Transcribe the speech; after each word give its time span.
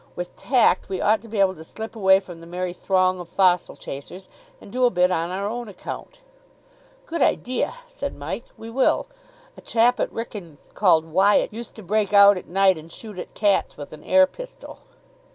With 0.15 0.35
tact 0.35 0.89
we 0.89 0.99
ought 0.99 1.21
to 1.21 1.27
be 1.27 1.39
able 1.39 1.53
to 1.53 1.63
slip 1.63 1.95
away 1.95 2.19
from 2.19 2.41
the 2.41 2.47
merry 2.47 2.73
throng 2.73 3.19
of 3.19 3.29
fossil 3.29 3.75
chasers, 3.75 4.29
and 4.59 4.71
do 4.71 4.85
a 4.85 4.89
bit 4.89 5.11
on 5.11 5.29
our 5.29 5.45
own 5.47 5.67
account." 5.67 6.21
"Good 7.05 7.21
idea," 7.21 7.75
said 7.85 8.15
Mike. 8.17 8.45
"We 8.57 8.71
will. 8.71 9.05
A 9.55 9.61
chap 9.61 9.99
at 9.99 10.09
Wrykyn, 10.11 10.57
called 10.73 11.05
Wyatt, 11.05 11.53
used 11.53 11.75
to 11.75 11.83
break 11.83 12.13
out 12.13 12.35
at 12.35 12.47
night 12.47 12.79
and 12.79 12.91
shoot 12.91 13.19
at 13.19 13.35
cats 13.35 13.77
with 13.77 13.93
an 13.93 14.03
air 14.03 14.25
pistol." 14.25 14.79